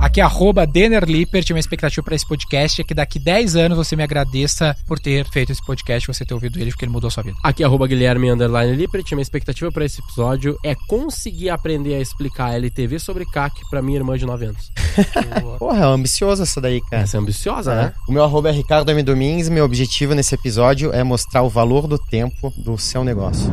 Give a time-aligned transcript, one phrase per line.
[0.00, 3.76] Aqui é arroba Denner Lippert, minha expectativa para esse podcast é que daqui 10 anos
[3.76, 7.08] você me agradeça por ter feito esse podcast, você ter ouvido ele, porque ele mudou
[7.08, 7.36] a sua vida.
[7.42, 12.00] Aqui é arroba Guilherme Underline Lippert, minha expectativa para esse episódio é conseguir aprender a
[12.00, 14.72] explicar LTV sobre CAC para minha irmã de 9 anos.
[15.58, 17.02] Porra, é ambiciosa essa daí, cara.
[17.02, 17.76] Essa é ambiciosa, É.
[17.76, 17.92] né?
[18.08, 19.02] O meu arroba é Ricardo M.
[19.02, 23.52] Domingues e meu objetivo nesse episódio é mostrar o valor do tempo do seu negócio.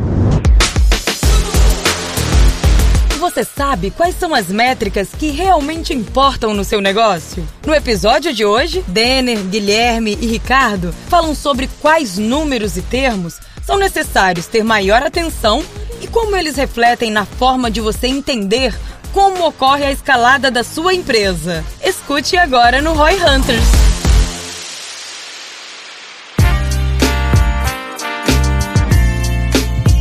[3.37, 7.47] Você sabe quais são as métricas que realmente importam no seu negócio?
[7.67, 13.77] No episódio de hoje, Denner, Guilherme e Ricardo falam sobre quais números e termos são
[13.77, 15.63] necessários ter maior atenção
[16.01, 18.75] e como eles refletem na forma de você entender
[19.13, 21.63] como ocorre a escalada da sua empresa.
[21.83, 23.96] Escute agora no Roy Hunters.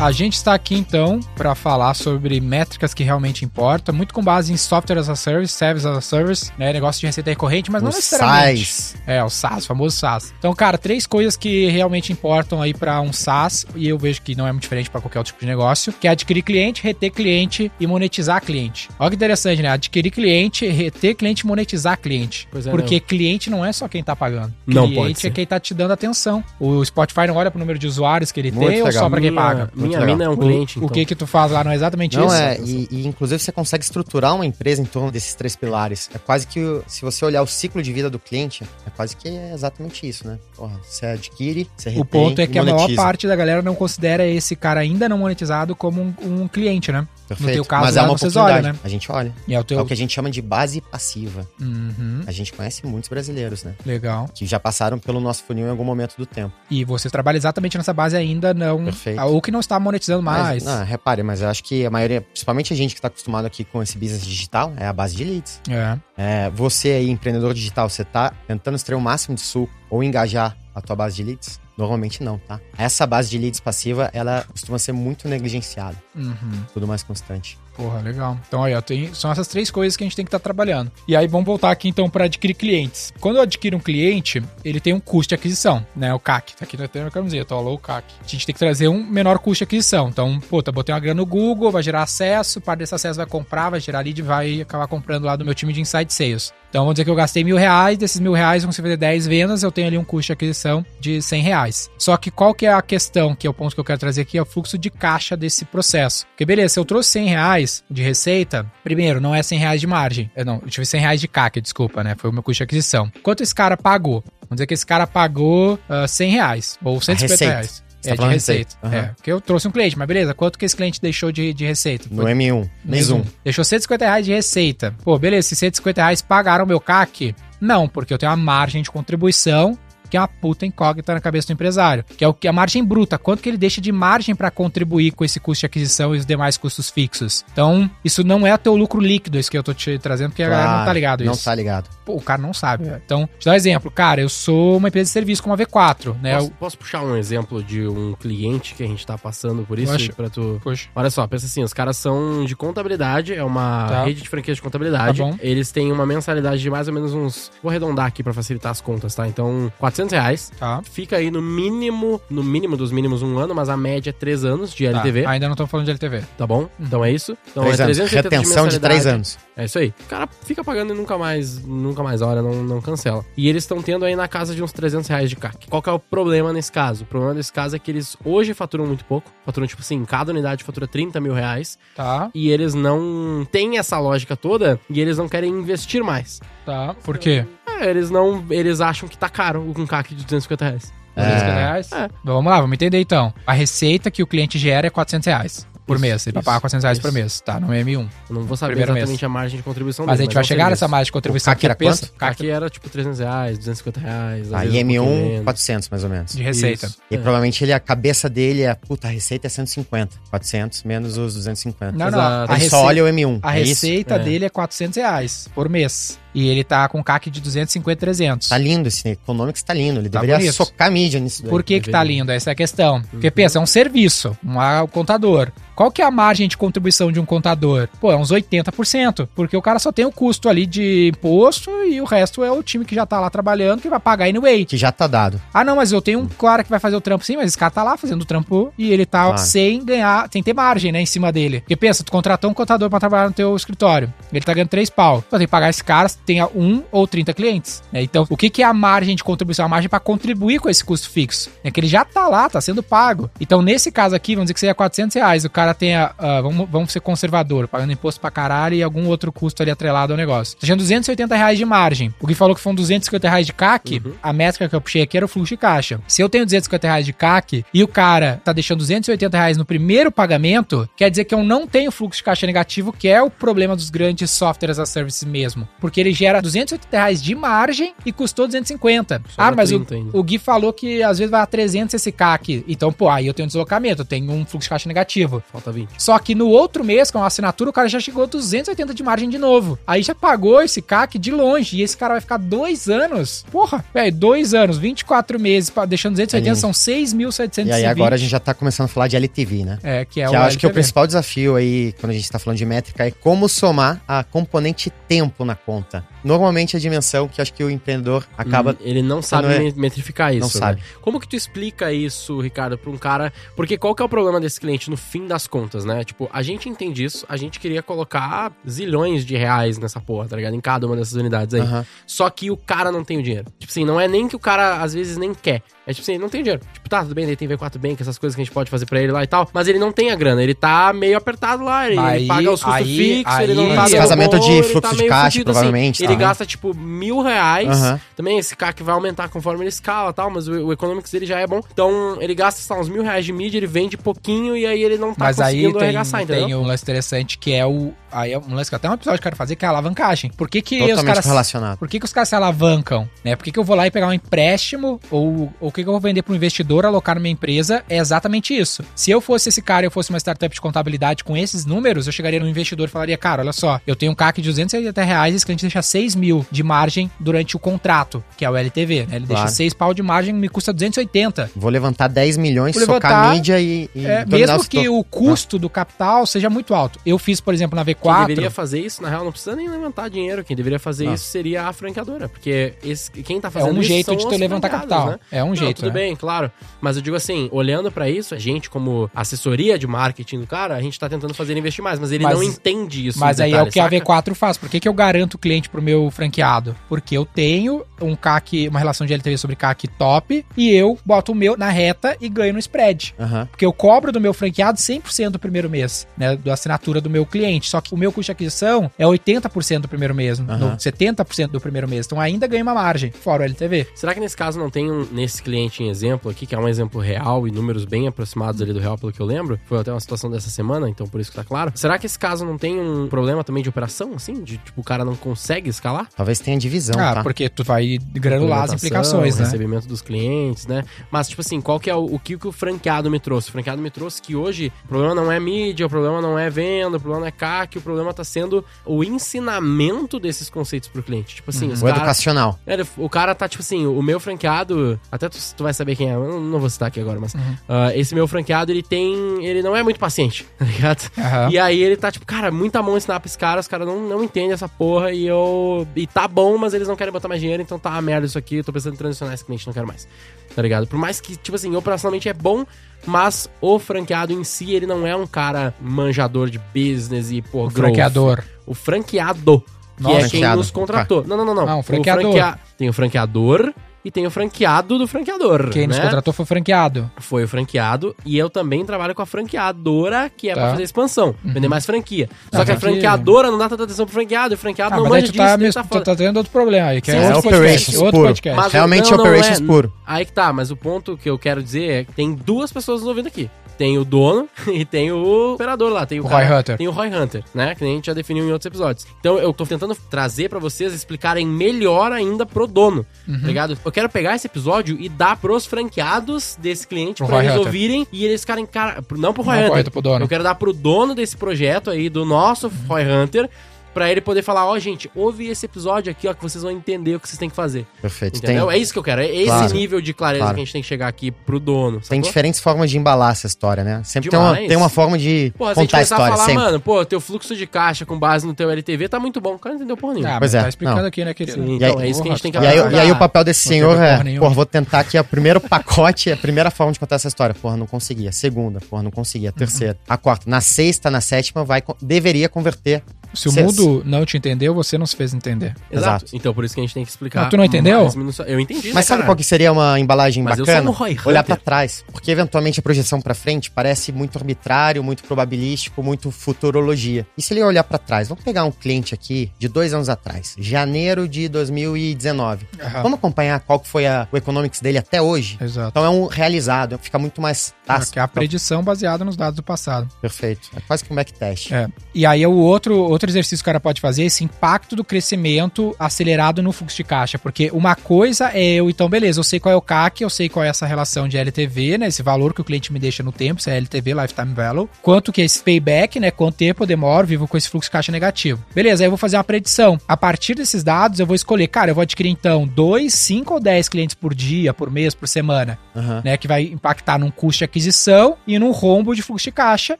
[0.00, 4.50] A gente está aqui então para falar sobre métricas que realmente importam, muito com base
[4.50, 7.82] em software as a service, service as a service, né, negócio de receita recorrente, mas
[7.82, 8.64] não O necessariamente.
[8.64, 8.96] SaaS.
[9.06, 10.32] É, o SaaS, o famoso SaaS.
[10.38, 14.34] Então, cara, três coisas que realmente importam aí para um SaaS, e eu vejo que
[14.34, 17.10] não é muito diferente para qualquer outro tipo de negócio, que é adquirir cliente, reter
[17.10, 18.88] cliente e monetizar cliente.
[18.98, 19.68] Olha que interessante, né?
[19.68, 22.48] Adquirir cliente, reter cliente e monetizar cliente.
[22.50, 23.06] Pois é, Porque não.
[23.06, 24.54] cliente não é só quem tá pagando.
[24.66, 25.26] Não cliente pode ser.
[25.28, 26.42] é quem tá te dando atenção.
[26.58, 29.02] O Spotify não olha pro número de usuários que ele Muito tem ou legal.
[29.02, 29.70] só pra quem paga?
[29.90, 30.16] Minha legal.
[30.16, 30.88] mina é um O- cliente, o, então.
[30.94, 32.34] que que tu faz lá não é exatamente Não isso?
[32.34, 36.08] é, e, e, inclusive você consegue estruturar uma empresa em torno desses três pilares.
[36.14, 39.16] É quase que, o- se você olhar o ciclo de vida do cliente, é quase
[39.16, 40.38] que é exatamente isso, né?
[40.56, 43.74] Porra, você adquire, você retém O ponto é que a maior parte da galera não
[43.74, 47.06] considera esse cara ainda não monetizado como um, um cliente, né?
[47.30, 47.48] Perfeito.
[47.48, 48.74] no teu caso, Mas é uma vocês olham, né?
[48.84, 49.32] A gente olha.
[49.48, 49.80] E é o É teu.
[49.80, 51.46] o que a gente chama de base passiva.
[51.60, 53.74] Uhum, A gente conhece muitos brasileiros, né?
[53.86, 54.28] legal.
[54.34, 56.52] Que já passaram pelo nosso funil em algum momento do tempo.
[56.70, 58.84] E você trabalha exatamente nessa base ainda não.
[58.84, 59.20] Perfeito.
[59.22, 60.40] Ou que não está monetizando mais.
[60.40, 63.44] Mas, não, repare, mas eu acho que a maioria, principalmente a gente que tá acostumado
[63.46, 65.60] aqui com esse business digital, é a base de leads.
[65.68, 65.98] É.
[66.16, 70.56] É, você aí, empreendedor digital, você tá tentando extrair o máximo de suco ou engajar
[70.74, 71.60] a tua base de leads?
[71.76, 72.60] Normalmente não, tá?
[72.76, 76.34] Essa base de leads passiva, ela costuma ser muito negligenciada, Uhum.
[76.74, 77.58] tudo mais constante.
[77.74, 78.38] Porra, legal.
[78.46, 80.92] Então aí, ó, tem, são essas três coisas que a gente tem que estar trabalhando.
[81.08, 83.10] E aí vamos voltar aqui então para adquirir clientes.
[83.18, 86.12] Quando eu adquiro um cliente, ele tem um custo de aquisição, né?
[86.12, 86.54] O CAC.
[86.56, 88.04] Tá aqui na na camiseta, ó, low CAC.
[88.22, 90.10] A gente tem que trazer um menor custo de aquisição.
[90.10, 93.70] Então, puta, botei uma grana no Google, vai gerar acesso, parte desse acesso vai comprar,
[93.70, 96.52] vai gerar lead, vai acabar comprando lá do meu time de Inside Sales.
[96.70, 99.26] Então, vamos dizer que eu gastei mil reais, desses mil reais vão se fazer 10
[99.26, 101.90] vendas, eu tenho ali um custo de aquisição de 100 reais.
[101.98, 104.20] Só que qual que é a questão, que é o ponto que eu quero trazer
[104.20, 106.26] aqui, é o fluxo de caixa desse processo.
[106.28, 109.86] Porque beleza, se eu trouxe 100 reais de receita, primeiro, não é 100 reais de
[109.88, 110.30] margem.
[110.36, 112.14] É, não, eu tive 100 reais de CAC, desculpa, né?
[112.16, 113.10] Foi o meu custo de aquisição.
[113.20, 114.22] Quanto esse cara pagou?
[114.42, 117.52] Vamos dizer que esse cara pagou ah, 100 reais, ou 150 receita.
[117.52, 117.89] reais.
[118.00, 118.76] Você É, tá de receita.
[118.80, 118.96] receita.
[118.96, 118.96] Aham.
[119.10, 121.64] É, porque eu trouxe um cliente, mas beleza, quanto que esse cliente deixou de, de
[121.66, 122.06] receita?
[122.10, 123.22] No Foi- M1, mês 1.
[123.44, 124.94] Deixou 150 reais de receita.
[125.04, 127.34] Pô, beleza, esses 150 reais pagaram o meu CAC?
[127.60, 129.78] Não, porque eu tenho uma margem de contribuição
[130.10, 132.84] que é uma puta incógnita na cabeça do empresário, que é o que a margem
[132.84, 136.18] bruta, quanto que ele deixa de margem para contribuir com esse custo de aquisição e
[136.18, 137.44] os demais custos fixos.
[137.52, 140.48] Então, isso não é teu lucro líquido, isso que eu tô te trazendo, porque a
[140.48, 141.44] galera não tá ligado Não isso.
[141.44, 141.88] tá ligado.
[142.04, 142.84] Pô, o cara não sabe.
[142.84, 143.02] velho.
[143.04, 146.16] Então, te dar um exemplo, cara, eu sou uma empresa de serviço como a V4,
[146.20, 146.34] né?
[146.34, 149.78] Posso, Eu- posso puxar um exemplo de um cliente que a gente tá passando por
[149.78, 149.92] isso?
[149.92, 150.12] Poxa.
[150.12, 150.60] Pra tu...
[150.62, 154.04] Poxa, Olha só, pensa assim, os caras são de contabilidade, é uma Tá.
[154.04, 155.18] rede de franquias de contabilidade.
[155.18, 155.36] Tá bom.
[155.40, 157.50] Eles têm uma mensalidade de mais ou menos uns...
[157.62, 159.26] Vou arredondar aqui pra facilitar as contas, tá?
[159.28, 160.52] Então, 400 reais.
[160.58, 160.80] tá.
[160.82, 164.44] Fica aí no mínimo, no mínimo dos mínimos um ano, mas a média é três
[164.44, 166.22] anos de LTV, Tá, Ainda não tô falando de LTV.
[166.36, 166.68] tá bom?
[166.78, 167.36] Então é isso.
[167.50, 167.96] Então três é anos.
[167.98, 169.38] 380 Retenção de, três anos.
[169.56, 169.92] É isso aí.
[170.00, 173.24] O cara fica pagando e nunca mais, nunca mais olha, não, não cancela.
[173.36, 175.66] E eles estão tendo aí na casa de uns 300 reais de CAC.
[175.68, 177.02] Qual que é o problema nesse caso?
[177.04, 179.30] O problema desse caso é que eles hoje faturam muito pouco.
[179.44, 181.78] Faturam, tipo assim, cada unidade fatura 30 mil reais.
[181.94, 186.40] Tá, E eles não têm essa lógica toda e eles não querem investir mais.
[186.64, 186.94] tá.
[187.04, 187.44] Por quê?
[187.80, 188.44] É, eles não.
[188.50, 190.92] Eles acham que tá caro um CAC de 250 reais.
[191.16, 191.92] 250 reais?
[191.92, 192.08] É.
[192.24, 193.32] Vamos lá, vamos entender então.
[193.46, 196.26] A receita que o cliente gera é 400 reais por Isso, mês.
[196.28, 197.06] Ele isso, pagar 400 reais isso.
[197.06, 197.40] por mês.
[197.40, 198.08] Tá, no M1.
[198.28, 199.24] Eu não vou saber Primeiro exatamente mês.
[199.24, 201.52] a margem de contribuição Mas a dele, gente vai chegar nessa margem de contribuição.
[201.56, 202.12] Que era pensa- quanto?
[202.16, 204.52] CAC era tipo 300 reais, 250 reais.
[204.52, 205.44] Aí um pouquinho M1, menos.
[205.44, 206.32] 400 mais ou menos.
[206.32, 206.86] de receita.
[206.86, 206.98] Isso.
[207.10, 207.18] E É.
[207.18, 210.16] provavelmente ele, a cabeça dele é, puta, a receita é 150.
[210.30, 211.90] 400 menos os 250.
[211.90, 212.06] Não, não.
[212.08, 212.52] Exato.
[212.52, 212.70] A, Ele rece...
[212.70, 213.40] só olha o M1.
[213.42, 213.84] a é isso?
[213.84, 214.18] receita É.
[214.20, 216.20] dele é 400 reais por mês.
[216.34, 218.48] E ele tá com CAC de 250, 300.
[218.48, 220.00] Tá lindo esse Economics, tá lindo.
[220.00, 220.54] Ele Tá deveria bonito.
[220.54, 221.50] socar a mídia nisso daí.
[221.50, 222.30] Por que que tá lindo?
[222.30, 223.02] Essa é a questão.
[223.10, 225.50] Porque pensa, é um serviço, um contador.
[225.74, 227.88] Qual que é a margem de contribuição de um contador?
[228.00, 232.00] Pô, é uns 80%, porque o cara só tem o custo ali de imposto e
[232.00, 234.66] o resto é o time que já tá lá trabalhando que vai pagar anyway.
[234.66, 235.40] Que já tá dado.
[235.54, 237.56] Ah, não, mas eu tenho um cara que vai fazer o trampo sim, mas esse
[237.58, 239.38] cara tá lá fazendo o trampo e ele tá Claro.
[239.38, 241.60] sem ganhar, sem ter margem, né, em cima dele.
[241.60, 244.90] Porque pensa, tu contratou um contador pra trabalhar no teu escritório, ele tá ganhando 3
[244.90, 245.22] pau.
[245.22, 248.02] Tu tem que pagar esse cara, tenha um ou 30 clientes, né?
[248.02, 249.64] Então, o que que é a margem de contribuição?
[249.64, 251.50] A margem pra contribuir com esse custo fixo.
[251.62, 253.30] É que ele já tá lá, tá sendo pago.
[253.40, 256.68] Então, nesse caso aqui, vamos dizer que seja 400 reais, o cara tenha, ah, vamos,
[256.70, 260.56] vamos ser conservador, pagando imposto pra caralho e algum outro custo ali atrelado ao negócio.
[260.58, 262.14] Tá tinha 280 reais de margem.
[262.20, 265.16] O que falou que foram 250 reais de CAC, a métrica que eu puxei aqui
[265.16, 266.00] era o fluxo de caixa.
[266.06, 269.64] Se eu tenho 250 reais de CAC e o cara tá deixando 280 reais no
[269.64, 273.30] primeiro pagamento, quer dizer que eu não tenho fluxo de caixa negativo, que é o
[273.30, 275.68] problema dos grandes softwares as a service mesmo.
[275.80, 279.22] Porque ele gera 280 reais de margem e custou 250.
[279.30, 280.18] Sobra ah, mas o, 30 ainda.
[280.18, 282.64] o Gui falou que às vezes vai a 300 esse CAC.
[282.68, 285.42] Então, pô, aí eu tenho deslocamento, eu tenho um fluxo de caixa negativo.
[285.50, 285.88] Falta 20.
[285.96, 289.02] Só que no outro mês, com a assinatura, o cara já chegou a 280 de
[289.02, 289.78] margem de novo.
[289.86, 291.78] Aí já pagou esse CAC de longe.
[291.78, 293.44] E esse cara vai ficar dois anos.
[293.50, 297.68] Porra, velho, dois anos, 24 meses, deixando 280, Aí- são 6.720.
[297.68, 299.78] E aí agora a gente já tá começando a falar de LTV, né?
[299.82, 300.72] É, que é que o eu acho que o LTV.
[300.74, 304.90] principal desafio aí, quando a gente tá falando de métrica, é como somar a componente
[305.08, 305.99] tempo na conta.
[306.22, 308.72] Normalmente a dimensão que acho que o empreendedor acaba.
[308.72, 310.40] Hum, Ele não sabe é- me- metrificar isso.
[310.40, 310.66] Não né?
[310.66, 310.82] sabe.
[311.00, 313.32] Como que tu explica isso, Ricardo, pra um cara.
[313.56, 316.04] Porque qual que é o problema desse cliente no fim das contas, né?
[316.04, 320.36] Tipo, a gente entende isso, a gente queria colocar zilhões de reais nessa porra, tá
[320.36, 320.54] ligado?
[320.54, 321.60] Em cada uma dessas unidades aí.
[321.60, 321.86] Aham.
[322.06, 323.46] Só que o cara não tem o dinheiro.
[323.58, 325.62] Tipo assim, não é nem que o cara às vezes nem quer.
[325.90, 326.62] É tipo assim, ele não tem dinheiro.
[326.72, 328.86] Tipo, tá, tudo bem, ele tem V4 Bank, essas coisas que a gente pode fazer
[328.86, 329.48] pra ele lá e tal.
[329.52, 331.86] Mas ele não tem a grana, ele tá meio apertado lá.
[331.86, 334.62] Ele, ele Aí- paga os custos aí- fixos, ele aí- não tá bom, de ele
[334.62, 336.18] fluxo tá de caixa, fudido, provavelmente, Ele tá.
[336.18, 337.68] gasta, tipo, mil reais.
[338.16, 341.10] Também esse cara que vai aumentar conforme ele escala e tal, mas o, o economics
[341.10, 341.60] dele já é bom.
[341.72, 344.82] Então, ele gasta, sei lá, uns mil reais de mídia, ele vende pouquinho e aí
[344.82, 346.46] ele não tá Mas aí conseguindo tem, arregaçar, entendeu?
[346.46, 347.92] tem um lance interessante que é o.
[348.12, 349.70] Aí é um lance que até um episódio que eu quero fazer, que é a
[349.70, 350.30] alavancagem.
[350.36, 351.24] Por que, que os caras.
[351.24, 351.78] relacionado.
[351.78, 353.08] Por que, que os caras se alavancam?
[353.24, 353.36] Né?
[353.36, 355.00] Por que, que eu vou lá e pegar um empréstimo?
[355.10, 357.82] Ou ou que, que eu vou vender para um investidor, alocar na minha empresa?
[357.88, 358.82] É exatamente isso.
[358.94, 362.06] Se eu fosse esse cara e eu fosse uma startup de contabilidade com esses números,
[362.06, 365.02] eu chegaria no investidor e falaria: Cara, olha só, eu tenho um CAC de 280
[365.02, 369.06] reais, esse cliente deixa 6 mil de margem durante o contrato, que é o LTV.
[369.06, 369.16] Né?
[369.16, 369.56] Ele deixa Claro.
[369.56, 371.50] 6 pau de margem, me custa 280.
[371.56, 373.88] Vou levantar 10 milhões, Vou socar levantar, a mídia e.
[373.94, 376.98] e É, mesmo que o custo do capital seja muito alto.
[377.06, 378.26] Eu fiz, por exemplo, na Quem V4.
[378.26, 380.44] deveria fazer isso, na real, não precisa nem levantar dinheiro.
[380.44, 381.14] Quem deveria fazer Não.
[381.14, 382.28] isso seria a franqueadora.
[382.28, 385.18] Porque esse, quem tá É fazendo um isso jeito são de tu os levantar capital.
[385.30, 385.69] É um Não, jeito.
[385.74, 385.92] Tudo né?
[385.92, 386.50] bem, claro.
[386.80, 390.74] Mas eu digo assim, olhando pra isso, a gente, como assessoria de marketing do cara,
[390.74, 393.18] a gente tá tentando fazer ele investir mais, mas ele Mas- não entende isso.
[393.18, 394.30] Mas no aí é o detalhe, que a saca?
[394.30, 394.56] V4 faz.
[394.58, 396.74] Por que, que eu garanto o cliente pro meu franqueado?
[396.88, 401.32] Porque eu tenho um CAC, uma relação de LTV sobre CAC top, e eu boto
[401.32, 403.14] o meu na reta e ganho no spread.
[403.18, 403.46] Aham.
[403.50, 406.36] Porque eu cobro do meu franqueado 100% do primeiro mês, né?
[406.36, 407.68] Da assinatura do meu cliente.
[407.68, 410.76] Só que o meu custo de aquisição é 80% do primeiro mês, no Aham.
[410.76, 412.06] 70% do primeiro mês.
[412.06, 413.88] Então ainda ganha uma margem, fora o LTV.
[413.94, 416.68] Será que nesse caso não tem um, nesse cliente em exemplo aqui, que é um
[416.68, 419.58] exemplo real e números bem aproximados ali do real, pelo que eu lembro?
[419.66, 421.72] Foi até uma situação dessa semana, então por isso que tá claro.
[421.74, 424.44] Será que esse caso não tem um problema também de operação, assim?
[424.44, 426.08] De tipo, o cara não consegue escalar?
[426.16, 427.22] Talvez tenha divisão, ah, tá?
[427.24, 429.44] porque tu vai granular as implicações, né?
[429.44, 430.84] recebimento dos clientes, né?
[431.10, 433.48] Mas, tipo assim, qual que é o, o que, que o franqueado me trouxe?
[433.48, 436.48] O franqueado me trouxe que hoje o problema não é mídia, o problema não é
[436.48, 441.02] venda, o problema não é CAC, o problema tá sendo o ensinamento desses conceitos pro
[441.02, 441.36] cliente.
[441.36, 441.98] Tipo assim, os O caras...
[441.98, 442.58] educacional.
[442.66, 445.00] É, o cara tá, tipo assim, o meu franqueado.
[445.10, 447.34] Até tu, tu vai saber quem é, eu não, vou citar aqui agora, mas.
[447.68, 449.44] ah, esse meu franqueado, ele tem.
[449.44, 451.10] Ele não é muito paciente, tá ligado?
[451.18, 451.48] Aham.
[451.50, 454.00] E aí ele tá, tipo, cara, muita mão ensinar pra esse cara, os caras não,
[454.00, 455.86] não entendem essa porra e eu.
[455.96, 458.38] E tá bom, mas eles não querem botar mais dinheiro, então tá uma merda isso
[458.38, 460.06] aqui, eu tô pensando em transicionar esse cliente, não quero mais.
[460.54, 460.86] Tá ligado?
[460.86, 462.64] Por mais que, tipo assim, operacionalmente é bom,
[463.06, 467.66] mas o franqueado em si, ele não é um cara manjador de business e, pô,
[467.66, 468.42] O franqueador.
[468.66, 469.62] O franqueado.
[469.96, 470.16] Que Nossa.
[470.16, 470.56] é quem Franqueado.
[470.56, 471.24] nos contratou.
[471.26, 471.66] Não, não, não, não.
[471.66, 472.22] Não, o O franqueador.
[472.22, 473.72] franquea- Tem o franqueador
[474.04, 475.68] e tem o franqueado do franqueador.
[475.70, 476.04] Quem nos né?
[476.04, 477.10] contratou foi o franqueado.
[477.18, 480.60] Foi o franqueado e eu também trabalho com a franqueadora, que é Tá.
[480.60, 482.28] pra fazer expansão, vender mais franquia.
[482.52, 484.58] Só Ah, que a só que- franqueadora não dá tanta atenção pro franqueado, e o
[484.58, 486.04] franqueado Ah, não mas manja tu tá, disso, tá tu foda.
[486.04, 487.60] tá tendo outro problema aí, que Sim, é é outro podcast.
[487.60, 488.28] operations Outro puro.
[488.28, 488.56] podcast.
[488.62, 489.92] Mas Realmente não, não operations é- puro.
[490.06, 493.00] Aí que tá, mas o ponto que eu quero dizer é que tem duas pessoas
[493.00, 493.50] nos ouvindo aqui.
[493.80, 496.04] Tem o dono e tem o operador lá.
[496.04, 496.76] Tem o, O Roy cara- Hunter.
[496.76, 497.74] Tem o Roy Hunter, né?
[497.74, 499.06] Que nem a gente já definiu em outros episódios.
[499.18, 503.40] Então eu tô tentando trazer pra vocês explicarem melhor ainda pro dono, Uhum.
[503.40, 503.78] tá ligado?
[503.82, 507.66] Eu quero pegar esse episódio e dar pros franqueados desse cliente Roy eles Hunter.
[507.66, 509.70] ouvirem e eles ficarem, cara, não pro Roy Não, Hunter.
[509.72, 510.24] Roy Hunter, pro dono.
[510.24, 512.72] Eu quero dar pro dono desse projeto aí, do nosso Uhum.
[512.86, 513.48] Roy Hunter,
[513.92, 517.16] pra ele poder falar, ó, gente, ouve esse episódio aqui, ó, que vocês vão entender
[517.16, 517.86] o que vocês têm que fazer.
[518.00, 518.38] Perfeito.
[518.38, 518.66] Entendeu?
[518.68, 519.20] Tem, É isso que eu quero.
[519.20, 519.74] É esse Claro.
[519.74, 520.54] nível de clareza Claro.
[520.54, 521.98] que a gente tem que chegar aqui pro dono.
[521.98, 522.22] tem sacou?
[522.22, 524.02] diferentes formas de embalar essa história, né?
[524.04, 526.46] Sempre tem uma, tem uma forma de Porra, a contar a começar a história, falar,
[526.46, 526.62] sempre.
[526.62, 529.54] mano, pô, teu fluxo de caixa com base no teu LTV tá muito bom.
[529.54, 530.36] O cara não entendeu porra nenhuma.
[530.36, 531.06] Ah, Pois mas é, tá explicando não.
[531.08, 531.62] aqui, né, querido?
[531.62, 533.10] Sim, E aí- então, é isso que a gente tem que E aí, e aí
[533.10, 536.70] o papel desse Não senhor é, porra, vou tentar aqui o primeiro pacote, a primeira
[536.70, 537.54] forma de contar essa história.
[537.54, 538.28] Porra, não consegui.
[538.28, 539.46] A segunda, porra, não consegui.
[539.48, 539.98] A terceira.
[540.08, 540.48] A quarta.
[540.48, 543.02] Na sexta, na sétima, vai, deveria converter.
[543.34, 545.74] Se o Cês- mundo não te entendeu, você não se fez entender.
[545.90, 546.24] Exato.
[546.24, 546.26] Exato.
[546.32, 547.42] Então, por isso que a gente tem que explicar.
[547.46, 548.08] Ah, tu não entendeu?
[548.46, 550.82] Eu entendi, Mas né, sabe qual que seria uma embalagem Mas eu bacana?
[550.84, 552.04] sou um Roy Olhar pra trás.
[552.12, 557.26] Porque eventualmente a projeção pra frente parece muito arbitrário, muito probabilístico, muito futurologia.
[557.36, 560.54] E se ele olhar pra trás, vamos pegar um cliente aqui de dois anos atrás,
[560.58, 562.66] janeiro de 2019.
[562.80, 563.02] Aham.
[563.02, 565.58] Vamos acompanhar qual que foi a- o economics dele até hoje?
[565.60, 565.88] Exato.
[565.90, 568.12] Então é um realizado, fica muito mais tácito.
[568.14, 570.08] que é a predição baseada nos dados do passado.
[570.20, 570.68] Perfeito.
[570.76, 571.72] É quase que um backtest.
[571.72, 571.88] É.
[572.14, 575.04] E aí o outro, outro exercício que o cara pode fazer é esse impacto do
[575.04, 577.38] crescimento acelerado no fluxo de caixa.
[577.38, 580.48] Porque uma coisa é eu, então, beleza, eu sei qual é o CAC, eu sei
[580.48, 582.06] qual é essa relação de LTV, né?
[582.06, 584.88] Esse valor que o cliente me deixa no tempo, se é LTV, Lifetime Value.
[585.02, 586.30] Quanto que é esse payback, né?
[586.30, 588.64] Quanto tempo eu demoro, vivo com esse fluxo de caixa negativo.
[588.74, 589.98] Beleza, aí eu vou fazer uma predição.
[590.08, 593.60] A partir desses dados, eu vou escolher, cara, eu vou adquirir então 2, 5 ou
[593.60, 596.22] 10 clientes por dia, por mês, por semana Aham.
[596.24, 599.98] né, que vai impactar num custo de aquisição e num rombo de fluxo de caixa.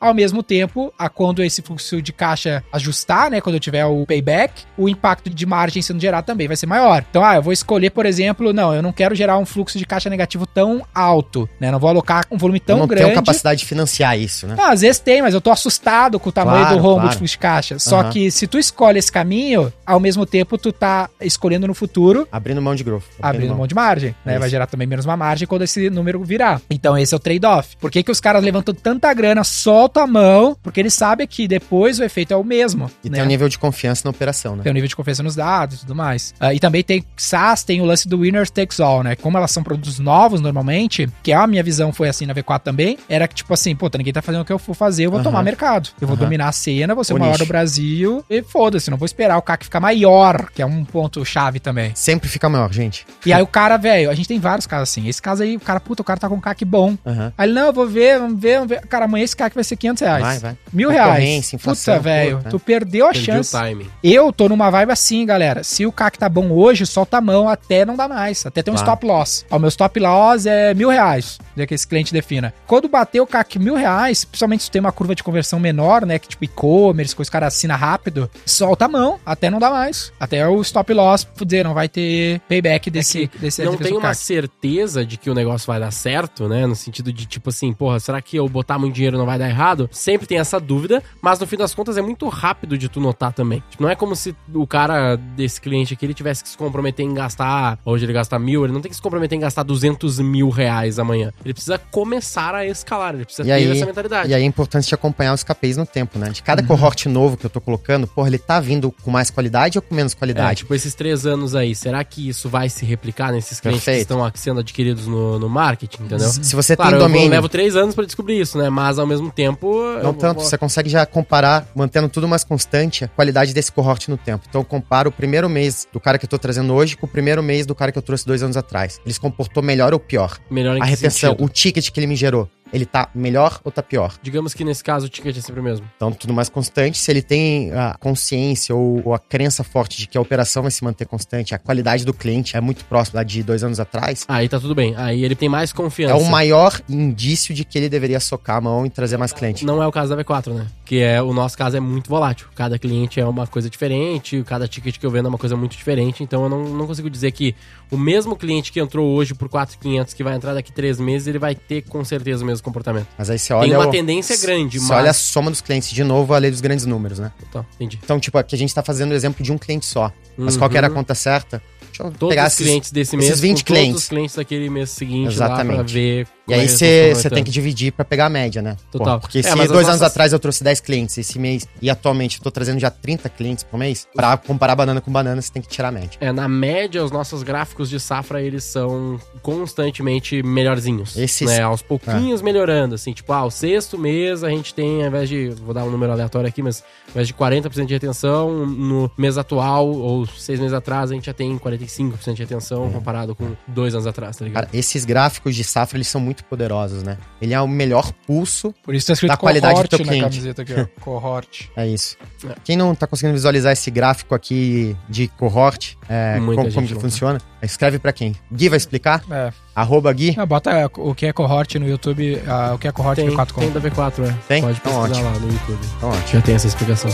[0.00, 2.62] Ao mesmo tempo, a quando esse fluxo de caixa
[3.06, 6.56] ajustar, né, quando eu tiver o payback, o impacto de margem sendo gerado também vai
[6.56, 7.04] ser maior.
[7.08, 9.86] Então, ah, eu vou escolher, por exemplo, não, eu não quero gerar um fluxo de
[9.86, 11.70] caixa negativo tão alto, né?
[11.70, 13.04] Não vou alocar um volume Eu tão não grande.
[13.04, 14.56] tenho capacidade de financiar isso, né?
[14.58, 17.10] Ah, às vezes tem, mas eu tô assustado com o tamanho Claro, do rombo claro.
[17.10, 17.78] de fluxo de caixa.
[17.78, 22.26] Só que se tu escolhe esse caminho, ao mesmo tempo tu tá escolhendo no futuro
[22.32, 23.02] Abrindo mão de growth.
[23.20, 24.32] abrindo mão de margem, né?
[24.32, 24.40] Isso.
[24.40, 26.60] Vai gerar também menos uma margem quando esse número virar.
[26.70, 27.76] Então esse é o trade-off.
[27.76, 30.56] Por que, que os caras levantam tanta grana, soltam a mão?
[30.62, 32.90] Porque eles sabem que depois o efeito é o mesmo.
[33.04, 33.16] E né?
[33.16, 34.62] tem um nível de confiança na operação, né?
[34.62, 36.34] Tem um nível de confiança nos dados e tudo mais.
[36.40, 39.16] Ah, e também tem SaaS, tem o lance do winner takes all, né?
[39.16, 42.98] Como elas são produtos novos normalmente, que a minha visão foi assim na V4 também,
[43.08, 45.22] era que tipo assim, puta, ninguém tá fazendo o que eu for fazer, eu vou
[45.22, 45.90] tomar mercado.
[46.00, 47.44] Eu vou dominar a cena, vou ser o O maior nicho.
[47.44, 51.24] do Brasil e foda-se, não vou esperar o CAC ficar maior, que é um ponto
[51.24, 51.92] chave também.
[51.94, 53.06] Sempre fica maior, gente.
[53.24, 55.08] E aí o cara, velho, a gente tem vários casos assim.
[55.08, 56.96] Esse caso aí, o cara, puta, o cara tá com um CAC bom.
[57.06, 57.32] Aham.
[57.36, 58.80] Aí ele, não, eu vou ver, vamos ver, vamos ver.
[58.86, 60.22] Cara, amanhã esse CAC vai ser 500 reais.
[60.22, 60.56] Vai, vai.
[60.72, 61.52] Mil reais.
[61.52, 63.54] Inflação, Puta, velho, tu perdeu a Perdi chance.
[63.56, 63.86] o timing.
[64.02, 65.62] Eu tô numa vibe assim, galera.
[65.64, 68.44] Se o CAC tá bom hoje, solta a mão até não dá mais.
[68.46, 68.90] Até tem um Claro.
[68.92, 69.44] stop loss.
[69.50, 71.38] Ó, O meu stop loss é mil reais.
[71.56, 72.52] É que esse cliente defina.
[72.66, 76.18] Quando bater o CAC mil reais, principalmente se tem uma curva de conversão menor, né?
[76.18, 79.70] Que tipo e-commerce, coisa que o cara assina rápido, solta a mão até não dá
[79.70, 80.12] mais.
[80.20, 83.98] Até o stop loss, dizer, não vai ter payback desse, desse É Não desse tem
[83.98, 86.66] uma certeza de que o negócio vai dar certo, né?
[86.66, 89.48] No sentido de, tipo assim, porra, será que eu botar muito dinheiro não vai dar
[89.48, 89.88] errado?
[89.90, 93.32] Sempre tem essa dúvida, mas no fim das contas é muito rápido de tu notar
[93.32, 93.62] também.
[93.70, 97.04] Tipo, não é como se o cara desse cliente aqui, ele tivesse que se comprometer
[97.04, 100.18] em gastar, hoje ele gasta mil, ele não tem que se comprometer em gastar 200
[100.20, 101.32] mil reais amanhã.
[101.44, 104.30] Ele precisa começar a escalar, ele precisa E ter aí, essa mentalidade.
[104.30, 106.30] e aí é importante te acompanhar os KPIs no tempo, né?
[106.30, 106.68] De cada Uhum.
[106.68, 109.94] cohort novo que eu tô colocando, porra, ele tá vindo com mais qualidade ou com
[109.94, 110.58] menos É, qualidade?
[110.58, 114.02] tipo, esses três anos aí, será que isso vai se replicar nesses clientes que Perfeito.
[114.12, 116.28] estão aqui sendo adquiridos no, no marketing, entendeu?
[116.28, 118.68] Se você Claro, tem eu vou- domínio, levo três anos pra descobrir isso, né?
[118.70, 119.66] Mas ao mesmo tempo.
[119.82, 123.70] eu não vou- tanto, você consegue já comparar, mantendo tudo mais constante, a qualidade desse
[123.70, 124.46] cohort no tempo.
[124.48, 127.08] Então eu comparo o primeiro mês do cara que eu tô trazendo hoje com o
[127.08, 128.98] primeiro mês do cara que eu trouxe dois anos atrás.
[129.04, 130.38] Ele se comportou melhor ou pior?
[130.50, 131.44] Melhor em A retenção, sentido?
[131.44, 134.14] o ticket que ele me gerou, ele tá melhor ou tá pior?
[134.22, 135.86] Digamos que nesse caso o ticket é sempre o mesmo.
[135.96, 136.98] Então, tudo mais constante.
[136.98, 140.70] Se ele tem a consciência ou, ou a crença forte de que a operação vai
[140.70, 144.24] se manter constante, a qualidade do cliente é muito próxima da de dois anos atrás,
[144.28, 144.94] Aí tá tudo bem.
[144.96, 146.16] Aí ele tem mais é confiança.
[146.16, 149.64] o maior indício de que ele deveria socar a mão e trazer mais cliente.
[149.64, 150.66] Não é o caso da V4, né?
[150.84, 152.48] Que é o nosso caso é muito volátil.
[152.54, 155.76] Cada cliente é uma coisa diferente, cada ticket que eu vendo é uma coisa muito
[155.76, 156.22] diferente.
[156.22, 157.54] Então eu não, não consigo dizer que
[157.90, 161.38] o mesmo cliente que entrou hoje por 4,500 que vai entrar daqui três meses, ele
[161.38, 163.06] vai ter com certeza o mesmo comportamento.
[163.18, 163.68] Mas aí você olha.
[163.68, 164.98] tem uma o- tendência grande, Você mas.
[164.98, 165.90] olha a soma dos clientes.
[165.90, 167.32] De novo, a lei dos grandes números, né?
[167.52, 167.98] Tá, entendi.
[168.02, 170.12] Então, tipo, aqui a gente tá fazendo o exemplo de um cliente só.
[170.38, 170.96] Mas qual que era a Uhum.
[170.96, 171.62] conta certa?
[171.96, 174.02] Deixa eu Todos pegar os esses- clientes desse mês, esses 20 com todos clientes.
[174.02, 175.92] os clientes daquele mês seguinte lá pra Exatamente.
[175.94, 178.76] ver E é aí você você tem que dividir pra pegar a média, né?
[178.92, 179.06] Total.
[179.06, 181.66] Porra, porque É, se dois as anos nossas- atrás eu trouxe 10 clientes esse mês
[181.82, 185.40] e atualmente eu tô trazendo já 30 clientes por mês, pra comparar banana com banana
[185.42, 186.10] você tem que tirar a média.
[186.20, 191.16] É, na média, os nossos gráficos de safra, eles são constantemente melhorzinhos.
[191.16, 191.62] Esses- Né?
[191.62, 193.12] Aos pouquinhos melhorando, assim.
[193.12, 195.48] Tipo, ah, o sexto mês a gente tem, ao invés de...
[195.64, 199.36] Vou dar um número aleatório aqui, mas ao invés de 40% de retenção, no mês
[199.38, 203.94] atual, ou seis meses atrás, a gente já tem 95% de retenção comparado com dois
[203.94, 204.64] anos atrás, tá ligado?
[204.66, 207.16] Cara, esses gráficos de safra, eles são muito poderosos, né?
[207.40, 210.22] Ele é o melhor pulso, Por isso tá escrito Da qualidade do teu na cliente.
[210.22, 210.86] camiseta aqui, ó.
[211.00, 211.70] Cohort.
[211.76, 212.16] é isso.
[212.48, 212.54] É.
[212.64, 217.00] Quem não tá conseguindo visualizar esse gráfico aqui de cohort, é, como, como que não
[217.00, 218.34] funciona, escreve pra quem?
[218.52, 219.22] Gui vai explicar?
[219.30, 219.52] É.
[219.74, 220.34] Arroba Gui?
[220.38, 223.54] Ah, bota o que é cohort no YouTube, ah, o que é cohort Tem, V4
[223.54, 224.34] tem da V4, é.
[224.48, 224.62] Tem?
[224.62, 225.24] Pode Então, pesquisar ótimo.
[225.24, 225.78] lá no YouTube.
[225.96, 226.28] Então, ótimo.
[226.32, 227.10] Já tem essa explicação.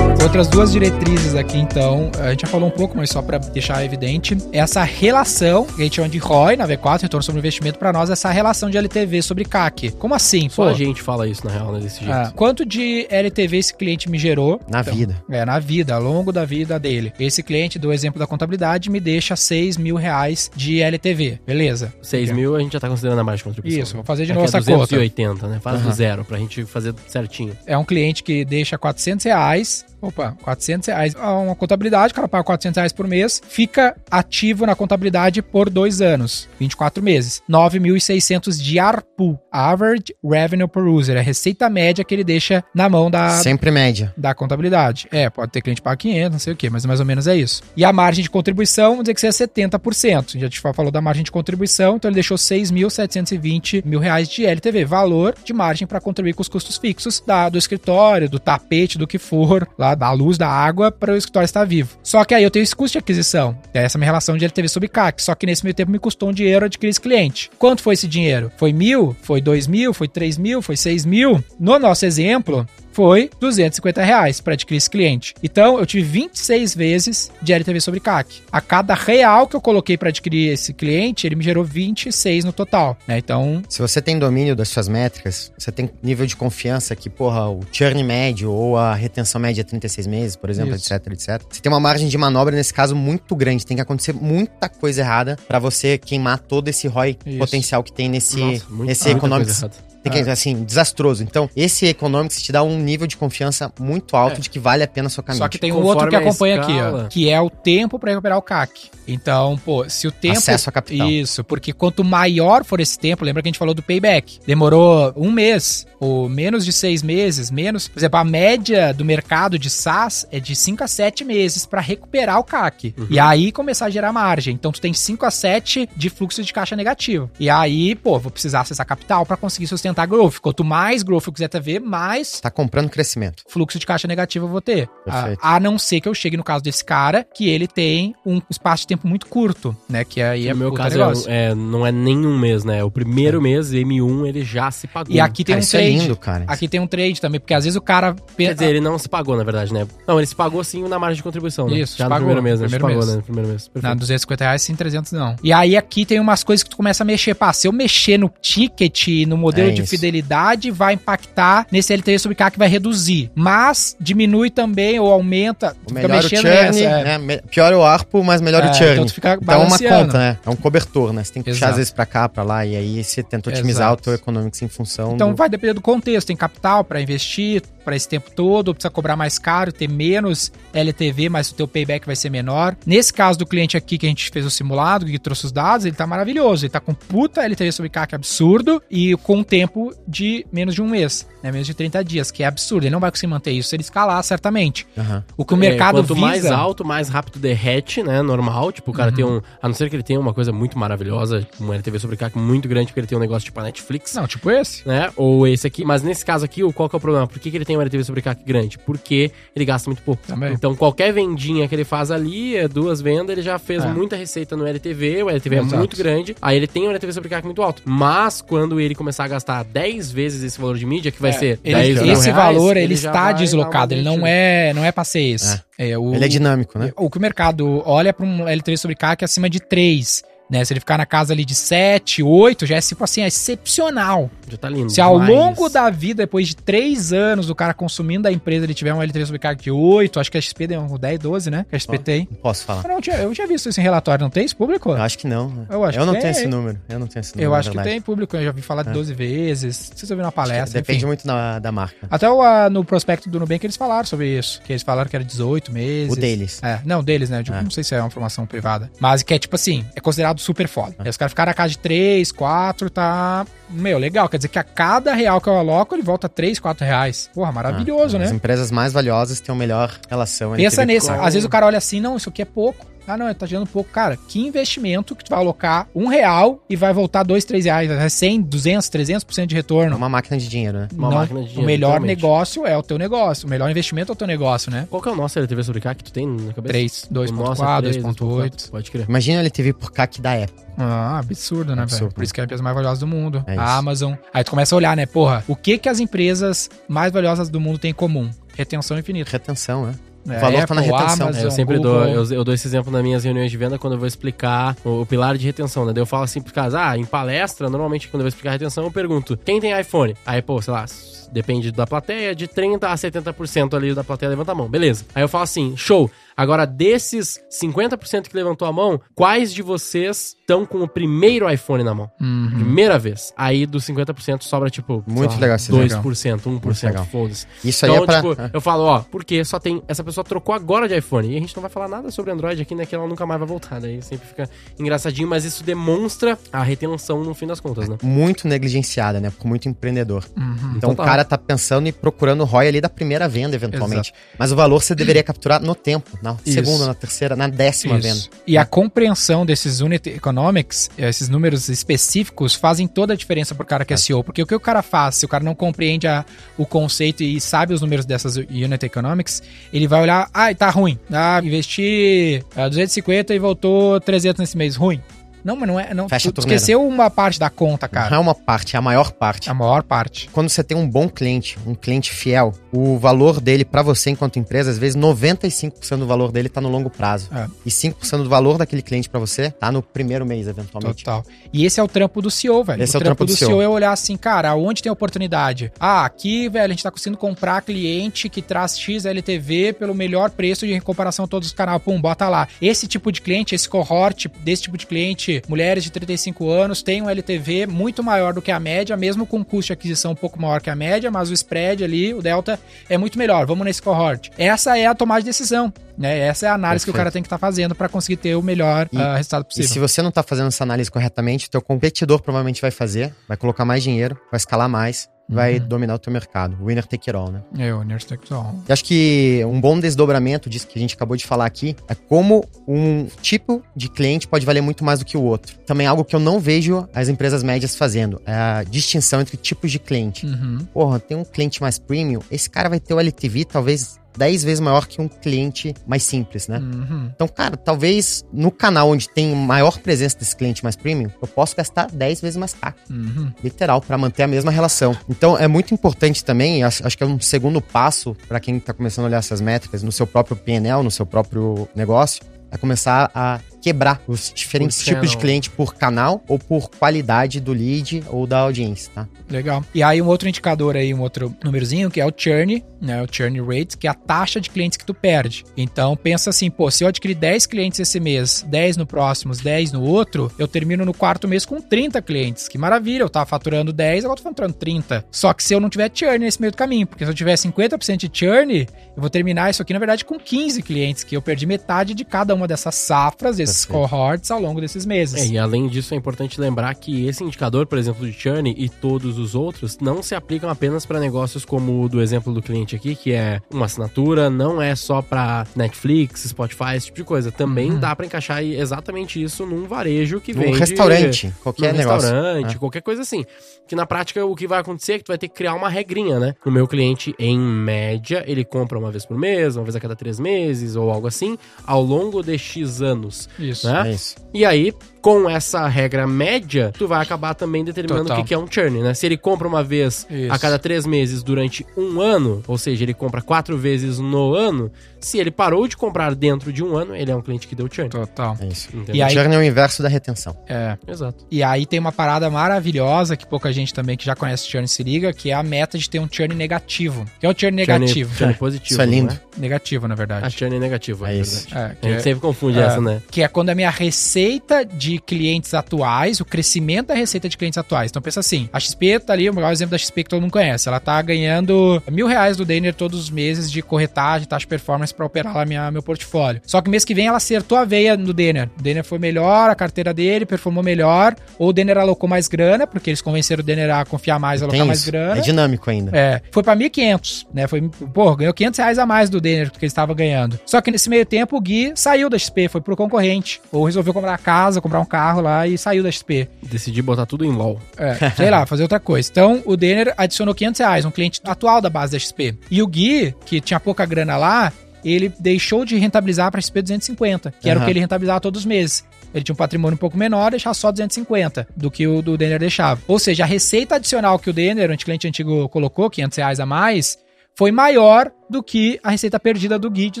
[0.28, 3.82] Outras duas diretrizes aqui, então, a gente já falou um pouco, mas só para deixar
[3.82, 7.90] evidente, essa relação, que a gente chama de ROI na V4, retorno sobre investimento, para
[7.94, 9.92] nós, essa relação de LTV sobre CAC.
[9.92, 10.50] Como assim?
[10.50, 11.80] Só Pô, a gente fala isso, na real, né?
[11.80, 12.12] Desse jeito.
[12.12, 14.60] ah, quanto de LTV esse cliente me gerou?
[14.68, 15.16] Na Então, vida.
[15.30, 17.10] É, na vida, ao longo da vida dele.
[17.18, 21.40] Esse cliente, do exemplo da contabilidade, me deixa 6 mil reais de LTV.
[21.46, 21.94] Beleza.
[22.02, 23.82] 6 mil a gente já tá considerando a margem de contribuição.
[23.82, 24.86] Isso, vou fazer de Aqui novo é essa conta.
[24.88, 25.58] 280, né?
[25.62, 25.94] Faz do Aham.
[25.94, 27.56] zero pra gente fazer certinho.
[27.66, 29.86] É um cliente que deixa 400 reais.
[30.00, 31.16] Opa, 400 reais.
[31.18, 35.68] Ah, Uma contabilidade, o cara paga 400 reais por mês, fica ativo na contabilidade por
[35.68, 37.42] dois anos, 24 meses.
[37.50, 42.88] 9.600 de ARPU, Average Revenue Per User, é a receita média que ele deixa na
[42.88, 44.12] mão da, Sempre média.
[44.16, 45.08] da contabilidade.
[45.10, 47.26] É, pode ter cliente que paga 500, não sei o que, mas mais ou menos
[47.26, 47.62] é isso.
[47.76, 50.36] E a margem de contribuição, vamos dizer que seja 70%.
[50.36, 54.44] A gente já falou da margem de contribuição, então ele deixou 6.720 mil reais de
[54.46, 58.98] LTV, valor de margem para contribuir com os custos fixos da, do escritório, do tapete,
[58.98, 61.96] do que for, lá da luz, da água, para o escritório estar vivo.
[62.02, 63.58] Só que aí eu tenho esse custo de aquisição.
[63.72, 65.22] É essa minha relação de LTV sobre CAC.
[65.22, 67.50] Só que nesse meio tempo me custou um dinheiro adquirir esse cliente.
[67.58, 68.50] Quanto foi esse dinheiro?
[68.56, 69.16] Foi mil?
[69.22, 69.92] Foi dois mil?
[69.92, 70.62] Foi três mil?
[70.62, 71.42] Foi seis mil?
[71.58, 72.66] No nosso exemplo,
[72.98, 75.32] foi 250 reais para adquirir esse cliente.
[75.40, 78.42] Então, eu tive 26 vezes de LTV sobre CAC.
[78.50, 82.52] A cada real que eu coloquei para adquirir esse cliente, ele me gerou 26 no
[82.52, 82.96] total.
[83.06, 83.16] Né?
[83.18, 87.48] Então, Se você tem domínio das suas métricas, você tem nível de confiança que, porra,
[87.48, 90.92] o churn médio ou a retenção média é 36 meses, por exemplo, Isso.
[90.92, 91.40] etc, etc.
[91.48, 93.64] Você tem uma margem de manobra, nesse caso, muito grande.
[93.64, 97.38] Tem que acontecer muita coisa errada pra você queimar todo esse ROI Isso.
[97.38, 99.64] potencial que tem nesse, Nossa, muito- nesse muita economics.
[100.02, 101.22] Tem que, assim, desastroso.
[101.22, 104.40] Então, esse economics te dá um nível de confiança muito alto É.
[104.40, 105.44] de que vale a pena a sua caminho.
[105.44, 108.38] só que tem um outro que acompanha aqui, ó, que é o tempo para recuperar
[108.38, 108.90] o CAC.
[109.06, 111.08] Então, pô, se o tempo Acesso a capital.
[111.08, 114.38] Isso, porque quanto maior for esse tempo, lembra que a gente falou do payback?
[114.46, 117.88] Demorou um mês, ou menos de seis meses, menos.
[117.88, 121.80] Por exemplo, a média do mercado de SaaS é de 5 a 7 meses para
[121.80, 122.94] recuperar o CAC.
[122.98, 123.06] Uhum.
[123.10, 124.54] E aí começar a gerar margem.
[124.54, 127.30] Então, tu tem 5 a 7 de fluxo de caixa negativo.
[127.40, 130.38] E aí, pô, vou precisar acessar capital para conseguir sustentar growth.
[130.40, 133.42] Quanto mais growth eu quiser ter, mais Tá comprando crescimento.
[133.48, 134.88] fluxo de caixa negativo eu vou ter.
[135.06, 135.40] A, Perfeito.
[135.42, 138.82] a não ser que eu chegue no caso desse cara, que ele tem um espaço
[138.82, 140.04] de tempo muito curto, né?
[140.04, 141.30] Que aí é no meu caso, negócio.
[141.30, 142.82] é, é, não é nenhum mês, né?
[142.84, 145.14] O primeiro mês, M1, ele já se pagou.
[145.14, 145.98] E aqui tem Cara, um isso é trade.
[145.98, 146.44] lindo, cara.
[146.48, 148.14] Aqui tem um trade também, porque às vezes o cara.
[148.36, 149.86] Quer dizer, ele não se pagou, na verdade, né?
[150.06, 151.78] Não, ele se pagou sim na margem de contribuição, né?
[151.78, 152.68] Isso, Já se no pagou, primeiro mês, né?
[152.68, 153.10] primeiro se pagou, mês.
[153.10, 153.16] né?
[153.16, 153.66] No primeiro mês.
[153.68, 153.98] Na Perfeito.
[154.00, 155.36] 250 reais, sim, 300 não.
[155.42, 157.34] E aí aqui tem umas coisas que tu começa a mexer.
[157.34, 159.90] Pá, se eu mexer no ticket, no modelo É de isso.
[159.90, 163.30] fidelidade, vai impactar nesse LTV sobre CAC, vai reduzir.
[163.34, 165.76] Mas diminui também ou aumenta.
[165.88, 167.18] O melhor o churn, nessa, é.
[167.18, 167.38] né?
[167.50, 168.92] Pior o ARPO, mas melhor É, o churn.
[168.92, 170.38] então tu fica Então é uma conta, né?
[170.44, 171.24] É um cobertor, né?
[171.24, 173.88] Você tem que puxar às vezes pra cá, pra lá, e aí você tenta otimizar
[173.88, 174.00] Exato.
[174.00, 175.36] o teu economics em função Então do...
[175.36, 176.28] vai depender do contexto.
[176.28, 180.52] Tem capital para investir para esse tempo todo, ou precisa cobrar mais caro, ter menos
[180.74, 182.76] LTV, mas o teu payback vai ser menor.
[182.84, 185.86] Nesse caso do cliente aqui que a gente fez o simulado, que trouxe os dados,
[185.86, 186.66] ele tá maravilhoso.
[186.66, 190.82] Ele tá com puta LTV sobre CAC absurdo e com um tempo de menos de
[190.82, 191.50] um mês, né?
[191.50, 192.84] Menos de 30 dias, que é absurdo.
[192.84, 194.86] Ele não vai conseguir manter isso se ele escalar, certamente.
[194.98, 195.24] Aham.
[195.34, 196.26] O que o mercado é, quanto visa...
[196.26, 198.20] mais alto, mais rápido derrete, né?
[198.20, 198.70] Normal.
[198.70, 199.40] Tipo, o cara tem um.
[199.62, 202.68] A não ser que ele tenha uma coisa muito maravilhosa, um LTV sobre CAC muito
[202.68, 204.12] grande, porque ele tem um negócio tipo a Netflix.
[204.14, 204.86] Não, tipo esse.
[204.86, 205.10] Né?
[205.16, 205.84] Ou esse aqui.
[205.86, 207.26] Mas nesse caso aqui, o- qual que é o problema?
[207.26, 208.78] Por que, que ele tem um LTV sobre CAC grande?
[208.78, 210.22] Porque ele gasta muito pouco.
[210.26, 210.52] Também.
[210.52, 213.88] Então, qualquer vendinha que ele faz ali, é duas vendas, ele já fez É.
[213.88, 215.74] muita receita no LTV, o LTV Exato.
[215.74, 217.82] é muito grande, aí ele tem um LTV sobre CAC muito alto.
[217.86, 221.34] Mas, quando ele começar a gastar 10 vezes esse valor de mídia, que vai É,
[221.34, 224.72] ser ele- 10 mil esse reais, valor ele, já está deslocado, uma ele não é,
[224.74, 225.62] não é pra ser esse.
[225.78, 226.92] É, o, Ele é dinâmico, né?
[226.96, 230.64] O que o mercado olha para um LTV sobre CAC acima de 3, né?
[230.64, 234.30] Se ele ficar na casa ali de 7, 8, já é tipo assim, é excepcional.
[234.50, 234.90] Já tá lindo.
[234.90, 235.34] Se ao demais.
[235.38, 239.02] longo da vida, depois de 3 anos do cara consumindo a empresa, ele tiver um
[239.02, 241.66] LTV sobre CAC de 8, acho que a XP deu um 10, 12, né?
[241.68, 242.28] Que a XP tem.
[242.30, 242.82] Não posso falar.
[242.84, 244.90] Eu, não tinha, eu tinha visto isso em relatório, não tem isso público?
[244.90, 245.66] Eu acho que não.
[245.68, 246.30] Eu acho não que tenho tem.
[246.30, 246.78] esse número.
[246.88, 247.50] Eu não tenho esse número.
[247.50, 248.92] Eu acho que tem público, eu já vi falar de É.
[248.92, 249.90] 12 vezes.
[249.94, 251.06] Vocês ouviram na palestra, Depende enfim.
[251.06, 252.06] muito da, da marca.
[252.10, 254.60] Até o, ah, no prospecto do Nubank eles falaram sobre isso.
[254.62, 256.12] Que eles falaram que era 18 meses.
[256.12, 256.60] O deles.
[256.62, 257.38] É, não, deles, né?
[257.40, 257.62] Eu digo, É.
[257.62, 258.90] não sei se é uma informação privada.
[258.98, 260.94] Mas que é tipo assim, é considerado resultado super foda.
[260.98, 263.46] Aí os caras ficaram na casa de 3, 4, tá.
[263.68, 264.28] Meu, legal.
[264.28, 267.30] Quer dizer que a cada real que eu aloco, ele volta 3, 4 reais.
[267.34, 268.36] Porra, maravilhoso, As né?
[268.36, 271.10] empresas mais valiosas têm a melhor relação Pensa nisso.
[271.12, 272.86] Às vezes o cara olha assim, não, isso aqui é pouco.
[273.08, 273.90] Ah, não, tá gerando pouco.
[273.90, 277.90] Cara, que investimento que tu vai alocar um real e vai voltar dois, três reais.
[277.90, 279.96] É 100, 200, 300% de É retorno.
[279.96, 280.88] uma máquina de dinheiro, né?
[280.94, 282.16] Uma Não, máquina de o dinheiro, melhor literalmente.
[282.22, 283.46] negócio é o teu negócio.
[283.46, 284.86] O melhor investimento é o teu negócio, né?
[284.90, 286.72] Qual que é o nosso LTV sobre CAC que tu tem na cabeça?
[286.72, 288.70] 3, O nosso é 2.4, 3, 2.8.
[288.70, 289.06] Pode crer.
[289.08, 290.68] Imagina a LTV por CAC da Apple.
[290.76, 291.82] Ah, absurdo, né, velho?
[291.84, 292.14] Absurdo.
[292.14, 293.42] Por isso que é a empresa mais valiosa do mundo.
[293.46, 294.14] É a Amazon.
[294.32, 295.06] Aí tu começa a olhar, né?
[295.06, 298.30] Porra, o que que as empresas mais valiosas do mundo têm em comum?
[298.54, 299.30] Retenção infinita.
[299.30, 299.94] Retenção, né?
[300.28, 301.30] É, valor tá na retenção.
[301.30, 303.94] É, eu sempre dou, eu, eu dou esse exemplo nas minhas reuniões de venda quando
[303.94, 305.92] eu vou explicar o, o pilar de retenção, né?
[305.92, 308.52] Daí eu falo assim pros caras, ah, em palestra, normalmente quando eu vou explicar a
[308.52, 310.14] retenção, eu pergunto, quem tem iPhone?
[310.26, 310.84] Aí, pô, sei lá,
[311.32, 315.04] depende da plateia, de 30% a 70% ali da plateia levanta a mão, beleza.
[315.14, 320.36] Aí eu falo assim, show, agora desses 50% que levantou a mão, quais de vocês
[320.40, 322.10] estão com o primeiro iPhone na mão?
[322.20, 322.50] Uhum.
[322.54, 323.32] Primeira vez.
[323.36, 327.04] Aí dos 50% sobra, tipo, Muito lá, legal esse 2%, 1%, legal.
[327.06, 327.46] foda-se.
[327.64, 328.16] Isso aí Então, é pra...
[328.22, 329.82] tipo, eu falo, ó, porque só tem.
[329.88, 331.28] Essa pessoa trocou agora de iPhone.
[331.32, 332.86] E a gente não vai falar nada sobre Android aqui, né?
[332.86, 333.80] Que ela nunca mais vai voltar.
[333.80, 334.48] Daí sempre fica
[334.78, 337.98] engraçadinho, mas isso demonstra a retenção no fim das contas, né?
[338.02, 339.32] muito negligenciada, né?
[339.44, 340.24] Muito empreendedor.
[340.36, 340.74] Uhum.
[340.76, 341.04] Então Total.
[341.04, 344.12] o cara tá pensando e procurando o ROI ali da primeira venda, eventualmente.
[344.38, 346.54] Mas o valor você deveria capturar no tempo, na Isso.
[346.54, 348.08] segunda, na terceira, na décima venda.
[348.16, 348.30] Isso.
[348.46, 353.84] E a compreensão desses unit economics, esses números específicos, fazem toda a diferença pro cara
[353.84, 354.22] que é SEO.
[354.24, 356.24] Porque o que o cara faz, se o cara não compreende a-
[356.56, 360.98] o conceito e sabe os números dessas unit economics, ele vai olhar, ah, tá ruim.
[361.10, 364.76] Ah, investi ah, 250 e voltou 300 nesse mês.
[364.76, 365.00] Ruim.
[365.44, 365.92] Não, mas não é.
[365.94, 366.56] Não, Fecha a tu torneira.
[366.56, 368.16] esqueceu uma parte da conta, Não cara.
[368.16, 369.48] é uma parte, é a maior parte.
[369.50, 370.28] A maior parte.
[370.32, 374.38] Quando você tem um bom cliente, um cliente fiel, o valor dele pra você enquanto
[374.38, 377.28] empresa, às vezes 95% do valor dele tá no longo prazo.
[377.34, 377.46] É.
[377.64, 381.04] E 5% do valor daquele cliente pra você tá no primeiro mês, eventualmente.
[381.04, 381.24] Total.
[381.52, 382.82] E esse é o trampo do CEO, velho.
[382.82, 383.62] Esse é o trampo do CEO.
[383.62, 385.72] é olhar assim, cara, aonde tem oportunidade?
[385.78, 390.30] Ah, aqui, velho, a gente tá conseguindo comprar cliente que traz X LTV pelo melhor
[390.30, 391.80] preço de comparação a todos os canais.
[391.82, 392.48] Pum, bota lá.
[392.60, 397.02] Esse tipo de cliente, esse cohort desse tipo de cliente, mulheres de 35 anos, tem
[397.02, 400.40] um LTV muito maior do que a média, mesmo com custo de aquisição um pouco
[400.40, 403.46] maior que a média, mas o spread ali, o delta, é muito melhor.
[403.46, 404.30] Vamos nesse cohort.
[404.38, 405.72] Essa é a tomada de decisão.
[405.96, 406.18] Né?
[406.20, 407.04] Essa é a análise que o Perfeito.
[407.04, 409.68] cara tem que estar fazendo para conseguir ter o melhor E- ah, resultado E possível.
[409.68, 413.64] se você não tá fazendo essa análise corretamente, teu competidor provavelmente vai fazer, vai colocar
[413.64, 416.56] mais dinheiro, vai escalar mais, vai dominar o teu mercado.
[416.64, 417.42] Winner take it all, né?
[417.58, 418.62] É, o Nerd Texon.
[418.68, 421.94] E acho que um bom desdobramento disso que a gente acabou de falar aqui é
[421.94, 425.56] como um tipo de cliente pode valer muito mais do que o outro.
[425.66, 429.70] Também algo que eu não vejo as empresas médias fazendo, é a distinção entre tipos
[429.70, 430.26] de cliente.
[430.26, 430.58] Uhum.
[430.72, 434.60] Porra, tem um cliente mais premium, esse cara vai ter o LTV talvez 10 vezes
[434.60, 436.58] maior que um cliente mais simples, né?
[436.58, 437.10] Uhum.
[437.14, 441.56] Então, cara, talvez no canal onde tem maior presença desse cliente mais premium, eu posso
[441.56, 443.32] gastar 10 vezes mais caro Uhum.
[443.42, 444.96] literal, para manter a mesma relação.
[445.08, 448.72] Então é muito importante também, acho, acho que é um segundo passo para quem tá
[448.72, 453.10] começando a olhar essas métricas no seu próprio PNL, no seu próprio negócio, é começar
[453.14, 458.26] a quebrar os diferentes tipos de cliente por canal ou por qualidade do lead ou
[458.26, 459.08] da audiência, tá?
[459.28, 459.64] Legal.
[459.74, 463.02] E aí um outro indicador aí, um outro númerozinho, que é o churn, né?
[463.02, 465.44] O churn rate, que é a taxa de clientes que tu perde.
[465.56, 469.72] Então pensa assim, pô, se eu adquirir 10 clientes esse mês, 10 no próximo, 10
[469.72, 472.48] no outro, eu termino no quarto mês com 30 clientes.
[472.48, 475.04] Que maravilha, eu tava faturando 10, agora eu tô faturando 30.
[475.10, 477.34] Só que se eu não tiver churn nesse meio do caminho, porque se eu tiver
[477.34, 478.66] 50% de churn,
[478.96, 482.04] eu vou terminar isso aqui, na verdade, com 15 clientes, que eu perdi metade de
[482.04, 483.88] cada uma dessas safras, desses Perfeito.
[483.90, 485.22] cohorts ao longo desses meses.
[485.22, 488.68] É, e além disso, é importante lembrar que esse indicador, por exemplo, de churn e
[488.68, 492.76] todos os outros, não se aplicam apenas para negócios como o do exemplo do cliente
[492.76, 497.30] aqui, que é uma assinatura, não é só para Netflix, Spotify, esse tipo de coisa.
[497.32, 497.80] Também Uhum.
[497.80, 500.58] dá para encaixar exatamente isso num varejo que Um vende...
[500.58, 502.08] restaurante, qualquer num negócio.
[502.10, 502.58] restaurante, É.
[502.58, 503.24] qualquer coisa assim.
[503.66, 505.68] Que na prática o que vai acontecer é que tu vai ter que criar uma
[505.68, 506.34] regrinha, né?
[506.44, 509.94] O meu cliente, em média, ele compra uma vez por mês, uma vez a cada
[509.94, 513.28] três meses ou algo assim, ao longo de X anos.
[513.38, 513.70] Isso.
[513.70, 513.88] Né?
[513.88, 514.16] É isso.
[514.34, 514.72] E aí,
[515.08, 518.18] com essa regra média, tu vai acabar também determinando Total.
[518.18, 518.92] o que que é um churn, né?
[518.92, 520.30] Se ele compra uma vez Isso.
[520.30, 524.70] a cada três meses durante um ano, ou seja, ele compra quatro vezes no ano,
[525.00, 527.66] se ele parou de comprar dentro de um ano, ele é um cliente que deu
[527.72, 527.88] churn.
[527.88, 528.36] Total.
[528.40, 528.68] É isso.
[528.74, 528.94] Entendeu?
[528.96, 530.36] E aí- Churn é o inverso da retenção.
[530.46, 530.76] É.
[530.86, 531.24] Exato.
[531.30, 534.82] E aí tem uma parada maravilhosa que pouca gente também que já conhece churn se
[534.82, 537.06] liga, que é a meta de ter um churn negativo.
[537.18, 538.10] que é o churn negativo?
[538.10, 538.72] Churn, churn positivo.
[538.72, 539.14] Isso é lindo.
[539.14, 540.36] não Negativo, na A verdade.
[540.36, 541.44] churn é negativo, é, É isso.
[541.48, 541.72] verdade.
[541.72, 543.00] É, que A gente é- sempre confunde é, essa, né?
[543.10, 547.36] Que é quando a minha receita de de clientes atuais, o crescimento da receita de
[547.36, 547.90] clientes atuais.
[547.90, 550.32] Então pensa assim, a XP tá ali, o maior exemplo da XP que todo mundo
[550.32, 550.68] conhece.
[550.68, 554.92] Ela tá ganhando mil reais do Denner todos os meses de corretagem, taxa de performance
[554.92, 556.40] para operar lá minha, meu portfólio.
[556.44, 558.48] Só que mês que vem ela acertou a veia no Denner.
[558.58, 562.66] O Denner foi melhor, a carteira dele performou melhor, ou o Denner alocou mais grana,
[562.66, 565.18] porque eles convenceram o Denner a confiar mais, alocar Tem mais grana.
[565.18, 565.96] É dinâmico ainda.
[565.96, 567.46] É, foi pra 1.500, né?
[567.46, 567.60] Foi,
[567.92, 570.38] pô, ganhou 500 reais a mais do Denner que ele estava ganhando.
[570.44, 573.40] Só que nesse meio tempo o Gui saiu da XP, foi pro concorrente.
[573.52, 576.28] Ou resolveu comprar a casa, comprar um carro lá e saiu da XP.
[576.42, 577.60] Decidi botar tudo em LOL.
[577.76, 579.08] É, sei lá, fazer outra coisa.
[579.10, 582.36] Então, o Denner adicionou 500 reais, um cliente atual da base da XP.
[582.50, 584.52] E o Gui, que tinha pouca grana lá,
[584.84, 588.46] ele deixou de rentabilizar para XP 250, que era o que ele rentabilizava todos os
[588.46, 588.84] meses.
[589.12, 592.38] Ele tinha um patrimônio um pouco menor, deixar só 250 do que o do Denner
[592.38, 592.80] deixava.
[592.86, 596.46] Ou seja, a receita adicional que o Denner, o cliente antigo, colocou, 500 reais a
[596.46, 596.98] mais,
[597.36, 600.00] foi maior do que a receita perdida do Gui de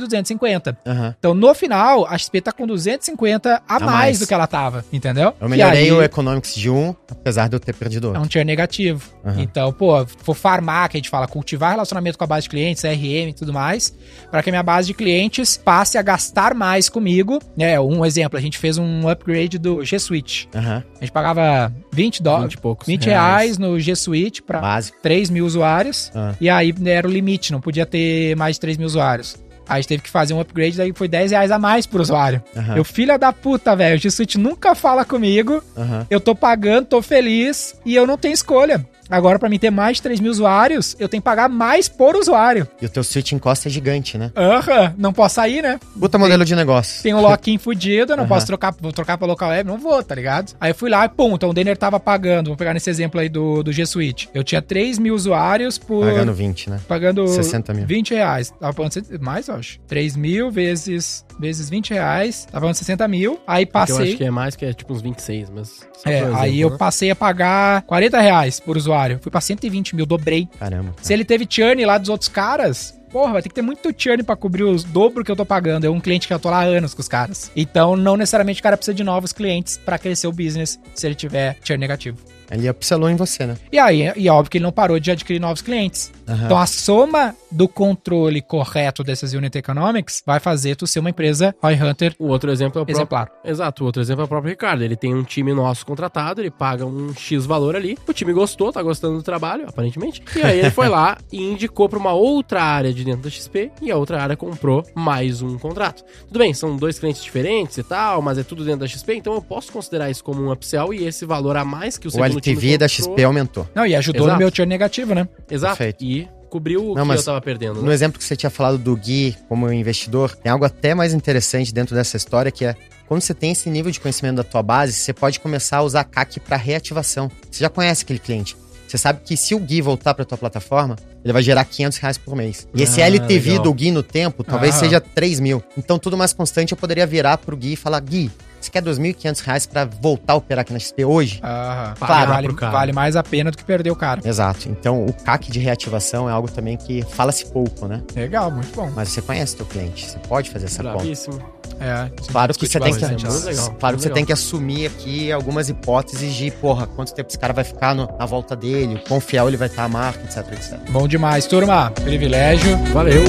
[0.00, 0.76] 250.
[0.86, 1.14] Aham.
[1.18, 4.18] Então, no final, a XP tá com 250 a, mais, mais.
[4.18, 5.34] do que ela tava, entendeu?
[5.40, 8.22] Eu melhorei aí- o Economics de um, apesar de eu ter perdido é outro.
[8.22, 9.08] um tier negativo.
[9.24, 9.40] Aham.
[9.40, 12.82] Então, pô, for farmar, que a gente fala, cultivar relacionamento com a base de clientes,
[12.82, 13.94] CRM e tudo mais,
[14.30, 17.38] para que a minha base de clientes passe a gastar mais comigo.
[17.58, 20.48] É, um exemplo, a gente fez um upgrade do G Suite.
[20.54, 20.82] Aham.
[20.96, 24.96] A gente pagava 20 20 dólares, e poucos 20 reais no G Suite para Básico.
[25.02, 26.10] 3 mil usuários.
[26.14, 26.34] Ah.
[26.40, 29.36] E aí era o limite, não podia ter mais de 3 mil usuários.
[29.68, 32.00] Aí a gente teve que fazer um upgrade, daí foi 10 reais a mais por
[32.00, 32.42] usuário.
[32.56, 32.76] Aham.
[32.76, 35.62] Eu, filha da puta, velho, o G Suite nunca fala comigo.
[35.76, 36.06] Aham.
[36.08, 38.84] Eu tô pagando, tô feliz e eu não tenho escolha.
[39.10, 42.16] Agora, pra mim ter mais de 3 mil usuários, eu tenho que pagar mais por
[42.16, 42.68] usuário.
[42.80, 44.30] E o teu switch em costa é gigante, né?
[44.36, 45.78] Aham, não posso sair, né?
[45.98, 47.02] Puta modelo de negócio.
[47.02, 48.28] Tem um lock-in fudido, eu não Aham.
[48.28, 50.52] posso trocar, vou trocar pra local web, não vou, tá ligado?
[50.60, 53.20] Aí eu fui lá e pum, então o Denner tava pagando, vou pegar nesse exemplo
[53.20, 54.28] aí do, do G Suite.
[54.34, 56.04] Eu tinha 3 mil usuários por...
[56.04, 56.80] Pagando 20, né?
[56.86, 57.86] Pagando 60 mil.
[57.86, 58.50] 20 reais.
[58.60, 59.78] Tava pagando mais, eu acho.
[59.88, 62.44] 3 mil vezes, vezes 20 reais.
[62.46, 63.38] Tava pagando 60 mil.
[63.46, 64.16] Aí Que eu acho passei.
[64.16, 65.80] que é mais, que é tipo uns 26, mas...
[65.80, 66.76] É, por exemplo, aí eu né?
[66.76, 68.97] passei a pagar 40 reais por usuário.
[69.20, 70.48] Fui pra 120 mil, dobrei.
[70.58, 70.94] Caramba.
[71.00, 74.22] Se ele teve churn lá dos outros caras, porra, vai ter que ter muito churn
[74.22, 75.86] pra cobrir os dobro que eu tô pagando.
[75.86, 77.50] É um cliente que eu tô lá há anos com os caras.
[77.54, 81.14] Então, não necessariamente o cara precisa de novos clientes pra crescer o business se ele
[81.14, 82.18] tiver churn negativo.
[82.50, 83.56] Ele upselou em você, né?
[83.70, 86.10] E aí, e é óbvio que ele não parou de adquirir novos clientes.
[86.26, 86.44] Aham.
[86.44, 91.54] Então, a soma do controle correto dessas unit economics vai fazer tu ser uma empresa
[91.62, 92.96] Roy Hunter O outro exemplo é o próprio...
[92.96, 93.32] exemplar.
[93.44, 94.82] Exato, o outro exemplo é o próprio Ricardo.
[94.82, 97.96] Ele tem um time nosso contratado, ele paga um X valor ali.
[98.06, 100.22] O time gostou, tá gostando do trabalho, aparentemente.
[100.36, 103.70] E aí ele foi lá e indicou pra uma outra área de dentro da XP
[103.80, 106.04] e a outra área comprou mais um contrato.
[106.26, 109.34] Tudo bem, são dois clientes diferentes e tal, mas é tudo dentro da XP, então
[109.34, 112.10] eu posso considerar isso como um upsell e esse valor a mais que o O
[112.10, 113.68] segundo LTV da XP aumentou.
[113.74, 114.32] Não, e ajudou Exato.
[114.34, 115.28] no meu churn negativo, né?
[115.50, 115.76] Exato.
[115.76, 116.04] Perfeito.
[116.04, 117.80] E cobriu o Não, que mas eu tava perdendo.
[117.82, 117.94] No Né?
[117.94, 121.94] exemplo que você tinha falado do Gui como investidor, tem algo até mais interessante dentro
[121.94, 122.74] dessa história que é
[123.06, 126.04] quando você tem esse nível de conhecimento da tua base, você pode começar a usar
[126.04, 127.30] CAC para reativação.
[127.50, 128.54] Você já conhece aquele cliente.
[128.86, 132.16] Você sabe que se o Gui voltar para tua plataforma, ele vai gerar 500 reais
[132.18, 132.66] por mês.
[132.74, 133.62] E esse Ah, LTV legal.
[133.64, 134.78] do Gui no tempo talvez Ah.
[134.78, 135.62] seja 3 mil.
[135.76, 139.40] Então, tudo mais constante, eu poderia virar pro Gui e falar: Gui, você quer 2.500
[139.40, 141.40] reais para voltar a operar aqui na XP hoje?
[141.42, 141.94] Aham.
[141.98, 142.72] Claro, vale, cara.
[142.72, 144.20] vale mais a pena do que perder o cara.
[144.24, 144.68] Exato.
[144.68, 148.02] Então, o CAC de reativação é algo também que fala-se pouco, né?
[148.14, 148.90] Legal, muito bom.
[148.94, 150.96] Mas você conhece teu cliente, você pode fazer essa conta.
[150.98, 151.58] Bravíssimo.
[151.80, 154.14] É, Claro que você tem que, legal, claro que você legal.
[154.14, 158.08] tem que assumir aqui algumas hipóteses de, porra, quanto tempo esse cara vai ficar no-
[158.18, 160.78] na volta dele, quão fiel ele vai estar à marca, etc, etc.
[160.90, 161.92] Bom demais, turma.
[161.92, 162.76] Privilégio.
[162.92, 163.22] Valeu.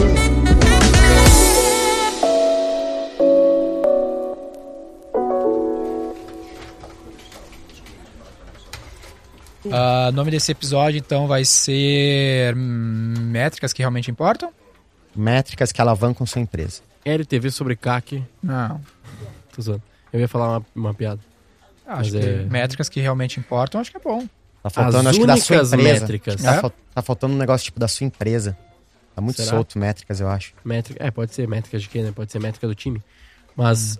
[9.72, 14.52] Ah, O nome desse episódio, então, vai ser Métricas que realmente importam?
[15.15, 16.82] Métricas que alavancam sua empresa.
[17.04, 18.24] LTV sobre CAC.
[18.41, 18.80] Não.
[19.56, 19.82] Tô zoando.
[20.13, 21.19] Eu ia falar uma, uma piada.
[21.86, 24.26] Acho Mas que é- métricas que realmente importam, acho que é bom.
[24.62, 25.78] Tá faltando, As acho que da sua empresa.
[25.78, 26.41] métricas.
[26.41, 26.60] Tá, É?
[26.62, 28.58] fal- tá faltando um negócio tipo da sua empresa.
[29.15, 29.50] Tá muito Será?
[29.52, 30.54] solto métricas, eu acho.
[30.63, 32.12] Métrica, é, pode ser métricas de quê, né?
[32.13, 33.02] Pode ser métrica do time.
[33.56, 33.98] Mas.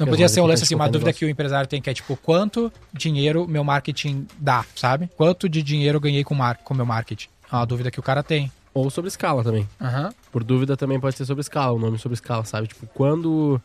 [0.00, 1.18] Não podia ser um lance assim, uma dúvida negócio.
[1.18, 5.08] que o empresário tem, que é tipo, quanto dinheiro meu marketing dá, sabe?
[5.16, 7.28] Quanto de dinheiro eu ganhei com o mar com meu marketing?
[7.50, 8.50] É uma dúvida que o cara tem.
[8.74, 9.68] Ou sobre escala também.
[9.80, 10.12] Aham.
[10.30, 12.66] Por dúvida também pode ser sobre escala, o nome sobre escala, sabe?
[12.68, 13.60] Tipo, quando.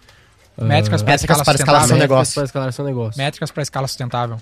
[0.58, 2.34] ah, Métricas para Métricas escala para escalar seu negócio.
[2.36, 3.18] Para escalar seu negócio.
[3.18, 4.38] Métricas para escala sustentável.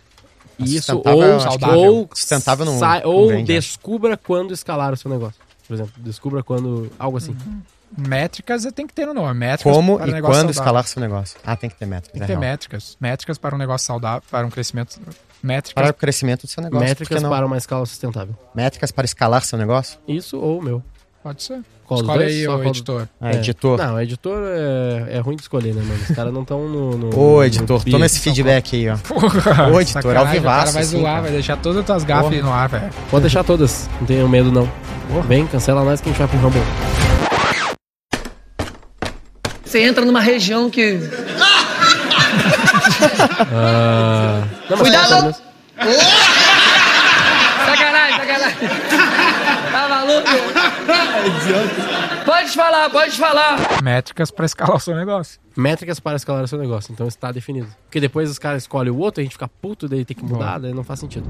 [0.60, 3.44] Isso, Sustentável, ou, que- ou, sustentável não- sai- não ou acho.
[3.44, 5.42] descubra quando escalar o seu negócio.
[5.68, 6.92] Por exemplo, descubra quando.
[7.00, 7.36] Algo assim.
[7.98, 9.34] Métricas tem que ter no nome.
[9.40, 10.62] Métricas Como para um e negócio quando saudável.
[10.62, 11.38] escalar seu negócio.
[11.46, 12.14] Ah, tem que ter métricas.
[12.14, 12.52] Tem é que ter real.
[12.52, 12.98] métricas.
[13.00, 15.00] Métricas para um negócio saudável, para um crescimento.
[15.44, 15.74] Métricas.
[15.84, 16.88] Para o crescimento do seu negócio.
[16.88, 17.30] Métricas não?
[17.30, 18.36] para uma escala sustentável.
[18.56, 20.00] Métricas para escalar seu negócio?
[20.08, 20.84] Isso ou o meu.
[21.24, 21.62] Pode ser.
[21.86, 22.32] Qual Escolhe dois?
[22.36, 23.08] aí o qual do- editor.
[23.20, 23.78] Ah, editor.
[23.78, 26.02] Não, editor é, é ruim de escolher, né, mano?
[26.10, 27.08] Os caras não estão no, no.
[27.20, 27.96] Ô, no editor, piso.
[27.96, 28.98] toma esse feedback aí, ó.
[28.98, 31.22] Porra, Ô, editor, ao O cara vivaço, vai assim, zoar, cara.
[31.24, 32.36] vai deixar todas as tuas gafas Porra.
[32.38, 32.90] aí no ar, velho.
[33.12, 34.72] Pode deixar todas, não tenho medo não.
[35.28, 36.62] Vem, cancela nós que a gente vai pro Rumble.
[39.72, 41.00] Você entra numa região que.
[43.54, 45.34] Ah, Cuidado!
[47.66, 48.58] Sacanagem, sacanagem.
[49.72, 50.28] Tá maluco?
[52.26, 53.82] Pode falar, pode falar.
[53.82, 55.40] Métricas pra escalar o seu negócio.
[55.56, 57.70] Métricas para escalar o seu negócio, então está definido.
[57.86, 60.60] Porque depois os caras escolhem o outro, a gente fica puto, daí tem que mudar,
[60.60, 61.30] daí não faz sentido.